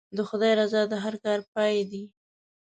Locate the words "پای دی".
1.53-2.03